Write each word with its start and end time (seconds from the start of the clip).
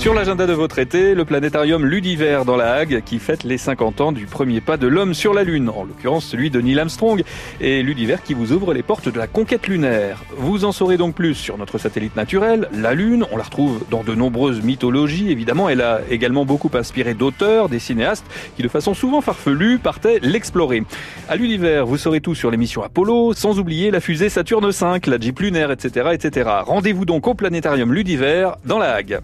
Sur 0.00 0.14
l'agenda 0.14 0.46
de 0.46 0.54
votre 0.54 0.78
été, 0.78 1.14
le 1.14 1.26
planétarium 1.26 1.84
Ludiver 1.84 2.40
dans 2.46 2.56
la 2.56 2.72
Hague 2.72 3.02
qui 3.04 3.18
fête 3.18 3.44
les 3.44 3.58
50 3.58 4.00
ans 4.00 4.12
du 4.12 4.24
premier 4.24 4.62
pas 4.62 4.78
de 4.78 4.86
l'homme 4.86 5.12
sur 5.12 5.34
la 5.34 5.44
Lune, 5.44 5.68
en 5.68 5.84
l'occurrence 5.84 6.24
celui 6.24 6.48
de 6.48 6.58
Neil 6.58 6.80
Armstrong, 6.80 7.22
et 7.60 7.82
Ludiver 7.82 8.16
qui 8.24 8.32
vous 8.32 8.52
ouvre 8.52 8.72
les 8.72 8.82
portes 8.82 9.10
de 9.10 9.18
la 9.18 9.26
conquête 9.26 9.68
lunaire. 9.68 10.24
Vous 10.38 10.64
en 10.64 10.72
saurez 10.72 10.96
donc 10.96 11.14
plus 11.14 11.34
sur 11.34 11.58
notre 11.58 11.76
satellite 11.76 12.16
naturel, 12.16 12.70
la 12.72 12.94
Lune. 12.94 13.26
On 13.30 13.36
la 13.36 13.42
retrouve 13.42 13.84
dans 13.90 14.02
de 14.02 14.14
nombreuses 14.14 14.62
mythologies, 14.62 15.30
évidemment. 15.30 15.68
Elle 15.68 15.82
a 15.82 16.00
également 16.08 16.46
beaucoup 16.46 16.70
inspiré 16.72 17.12
d'auteurs, 17.12 17.68
des 17.68 17.78
cinéastes 17.78 18.24
qui, 18.56 18.62
de 18.62 18.68
façon 18.68 18.94
souvent 18.94 19.20
farfelue, 19.20 19.78
partaient 19.78 20.18
l'explorer. 20.22 20.82
À 21.28 21.36
Ludiver, 21.36 21.82
vous 21.86 21.98
saurez 21.98 22.22
tout 22.22 22.34
sur 22.34 22.50
l'émission 22.50 22.82
Apollo, 22.82 23.34
sans 23.34 23.58
oublier 23.58 23.90
la 23.90 24.00
fusée 24.00 24.30
Saturne 24.30 24.66
V, 24.66 25.00
la 25.08 25.18
Jeep 25.20 25.40
lunaire, 25.40 25.70
etc., 25.70 26.08
etc. 26.14 26.48
Rendez-vous 26.64 27.04
donc 27.04 27.26
au 27.26 27.34
planétarium 27.34 27.92
Ludiver 27.92 28.48
dans 28.64 28.78
la 28.78 28.94
Hague. 28.94 29.20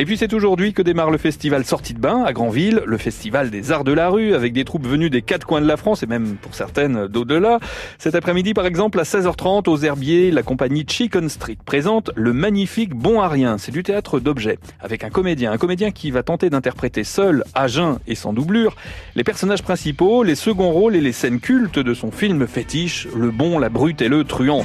Et 0.00 0.04
puis 0.04 0.16
c'est 0.16 0.32
aujourd'hui 0.32 0.72
que 0.72 0.80
démarre 0.80 1.10
le 1.10 1.18
festival 1.18 1.64
Sortie 1.64 1.92
de 1.92 1.98
Bain 1.98 2.22
à 2.22 2.32
Granville, 2.32 2.82
le 2.86 2.98
festival 2.98 3.50
des 3.50 3.72
arts 3.72 3.82
de 3.82 3.90
la 3.90 4.10
rue 4.10 4.32
avec 4.32 4.52
des 4.52 4.64
troupes 4.64 4.86
venues 4.86 5.10
des 5.10 5.22
quatre 5.22 5.44
coins 5.44 5.60
de 5.60 5.66
la 5.66 5.76
France 5.76 6.04
et 6.04 6.06
même 6.06 6.36
pour 6.36 6.54
certaines 6.54 7.08
d'au-delà. 7.08 7.58
Cet 7.98 8.14
après-midi 8.14 8.54
par 8.54 8.64
exemple 8.64 9.00
à 9.00 9.02
16h30 9.02 9.68
aux 9.68 9.78
Herbiers, 9.78 10.30
la 10.30 10.44
compagnie 10.44 10.84
Chicken 10.88 11.28
Street 11.28 11.58
présente 11.64 12.12
le 12.14 12.32
magnifique 12.32 12.94
Bon 12.94 13.20
à 13.20 13.26
rien. 13.26 13.58
C'est 13.58 13.72
du 13.72 13.82
théâtre 13.82 14.20
d'objets 14.20 14.60
avec 14.78 15.02
un 15.02 15.10
comédien, 15.10 15.50
un 15.50 15.58
comédien 15.58 15.90
qui 15.90 16.12
va 16.12 16.22
tenter 16.22 16.48
d'interpréter 16.48 17.02
seul, 17.02 17.42
à 17.56 17.66
jeun 17.66 17.98
et 18.06 18.14
sans 18.14 18.32
doublure, 18.32 18.76
les 19.16 19.24
personnages 19.24 19.64
principaux, 19.64 20.22
les 20.22 20.36
seconds 20.36 20.70
rôles 20.70 20.94
et 20.94 21.00
les 21.00 21.10
scènes 21.10 21.40
cultes 21.40 21.80
de 21.80 21.92
son 21.92 22.12
film 22.12 22.46
fétiche, 22.46 23.08
Le 23.16 23.32
Bon, 23.32 23.58
la 23.58 23.68
Brute 23.68 24.00
et 24.00 24.08
le 24.08 24.22
Truand. 24.22 24.62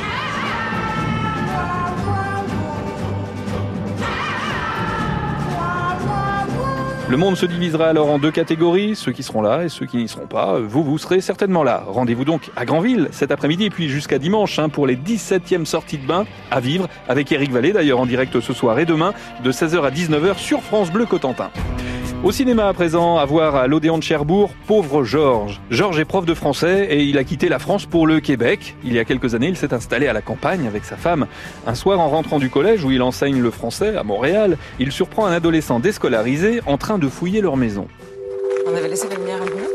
Le 7.14 7.18
monde 7.18 7.38
se 7.38 7.46
divisera 7.46 7.90
alors 7.90 8.10
en 8.10 8.18
deux 8.18 8.32
catégories, 8.32 8.96
ceux 8.96 9.12
qui 9.12 9.22
seront 9.22 9.44
là 9.44 9.66
et 9.66 9.70
ceux 9.70 9.86
qui 9.86 9.98
n'y 9.98 10.08
seront 10.08 10.26
pas. 10.26 10.58
Vous, 10.60 10.84
vous 10.84 10.98
serez 10.98 11.22
certainement 11.22 11.64
là. 11.64 11.84
Rendez-vous 11.86 12.26
donc 12.26 12.50
à 12.56 12.66
Granville 12.66 13.10
cet 13.12 13.30
après-midi 13.30 13.66
et 13.66 13.70
puis 13.70 13.88
jusqu'à 13.88 14.18
dimanche 14.18 14.58
hein, 14.58 14.68
pour 14.68 14.88
les 14.88 14.96
17e 14.96 15.66
sorties 15.66 16.00
de 16.00 16.08
bain 16.08 16.26
à 16.50 16.60
vivre 16.60 16.90
avec 17.08 17.32
Eric 17.32 17.52
Vallée 17.52 17.72
d'ailleurs 17.72 18.00
en 18.00 18.08
direct 18.08 18.40
ce 18.40 18.52
soir 18.52 18.80
et 18.80 18.86
demain 18.86 19.14
de 19.44 19.52
16h 19.52 19.84
à 19.84 19.92
19h 19.92 20.40
sur 20.40 20.64
France 20.64 20.92
Bleu 20.92 21.06
Cotentin. 21.06 21.52
Au 22.24 22.32
cinéma 22.32 22.70
à 22.70 22.74
présent, 22.74 23.18
à 23.18 23.26
voir 23.26 23.58
à 23.58 23.68
l'Odéon 23.68 23.98
de 23.98 24.04
Cherbourg, 24.04 24.52
Pauvre 24.66 25.04
Georges. 25.04 25.60
Georges 25.70 26.00
est 26.00 26.06
prof 26.06 26.26
de 26.26 26.34
français 26.34 26.88
et 26.90 27.04
il 27.04 27.18
a 27.18 27.26
quitté 27.26 27.50
la 27.50 27.60
France 27.60 27.86
pour 27.86 28.08
le 28.08 28.22
Québec. 28.22 28.78
Il 28.86 28.94
y 28.94 29.00
a 29.00 29.04
quelques 29.04 29.36
années, 29.36 29.50
il 29.50 29.58
s'est 29.58 29.74
installé 29.74 30.08
à 30.08 30.14
la 30.14 30.22
campagne 30.22 30.66
avec 30.66 30.86
sa 30.86 30.96
femme. 30.96 31.28
Un 31.68 31.76
soir, 31.76 32.00
en 32.00 32.08
rentrant 32.08 32.40
du 32.40 32.50
collège 32.50 32.86
où 32.86 32.92
il 32.92 33.02
enseigne 33.02 33.42
le 33.42 33.52
français 33.52 33.98
à 33.98 34.04
Montréal, 34.04 34.58
il 34.80 34.94
surprend 34.94 35.26
un 35.26 35.34
adolescent 35.34 35.82
déscolarisé 35.82 36.62
en 36.66 36.78
train 36.78 36.98
de 36.98 37.10
fouiller 37.10 37.42
leur 37.42 37.58
maison. 37.58 37.90
On 38.68 38.74
avait 38.74 38.88
laissé 38.88 39.10
la 39.10 39.16
lumière 39.16 39.42
allumée 39.42 39.68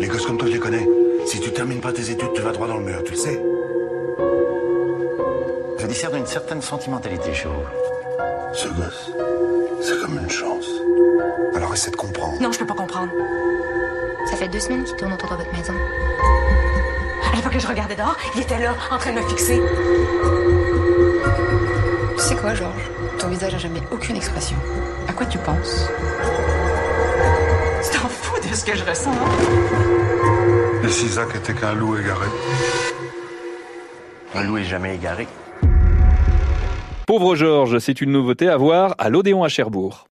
Les 0.00 0.06
gosses 0.06 0.24
comme 0.24 0.38
toi, 0.38 0.48
je 0.48 0.54
les 0.54 0.58
connais. 0.58 0.88
Si 1.26 1.38
tu 1.38 1.50
termines 1.50 1.80
pas 1.80 1.92
tes 1.92 2.10
études, 2.10 2.32
tu 2.34 2.40
vas 2.40 2.52
droit 2.52 2.66
dans 2.66 2.78
le 2.78 2.84
mur, 2.84 3.04
tu 3.04 3.12
le 3.12 3.18
sais. 3.18 3.42
Je 5.80 5.86
discerne 5.86 6.16
une 6.16 6.26
certaine 6.26 6.62
sentimentalité 6.62 7.34
chez 7.34 7.48
vous. 7.48 7.97
Ce 8.52 8.68
gosse, 8.68 9.10
c'est 9.82 10.00
comme 10.00 10.18
une 10.18 10.30
chance. 10.30 10.66
Alors 11.54 11.72
essaie 11.74 11.90
de 11.90 11.96
comprendre. 11.96 12.40
Non, 12.40 12.50
je 12.50 12.58
peux 12.58 12.66
pas 12.66 12.74
comprendre. 12.74 13.10
Ça 14.30 14.36
fait 14.36 14.48
deux 14.48 14.60
semaines 14.60 14.84
qu'il 14.84 14.96
tourne 14.96 15.12
autour 15.12 15.30
de 15.30 15.36
votre 15.36 15.52
maison. 15.52 15.74
À 17.32 17.36
l'époque 17.36 17.52
que 17.52 17.58
je 17.58 17.66
regardais 17.66 17.94
dehors, 17.94 18.16
il 18.34 18.40
était 18.42 18.58
là, 18.58 18.74
en 18.90 18.98
train 18.98 19.12
de 19.12 19.20
me 19.20 19.28
fixer. 19.28 19.60
Tu 22.16 22.22
sais 22.22 22.36
quoi, 22.36 22.54
Georges? 22.54 22.90
Ton 23.18 23.28
visage 23.28 23.54
a 23.54 23.58
jamais 23.58 23.82
aucune 23.90 24.16
expression. 24.16 24.56
À 25.08 25.12
quoi 25.12 25.26
tu 25.26 25.38
penses? 25.38 25.88
Tu 27.82 27.98
t'en 27.98 28.08
fous 28.08 28.40
de 28.40 28.54
ce 28.54 28.64
que 28.64 28.76
je 28.76 28.84
ressens. 28.84 29.12
Et 30.84 30.88
si 30.88 31.08
Zach 31.08 31.34
était 31.34 31.54
qu'un 31.54 31.74
loup 31.74 31.96
égaré? 31.96 32.26
Un 34.34 34.42
loup 34.42 34.58
est 34.58 34.64
jamais 34.64 34.94
égaré. 34.94 35.28
Pauvre 37.08 37.36
Georges, 37.36 37.78
c'est 37.78 38.02
une 38.02 38.12
nouveauté 38.12 38.50
à 38.50 38.58
voir 38.58 38.94
à 38.98 39.08
l'Odéon 39.08 39.42
à 39.42 39.48
Cherbourg. 39.48 40.06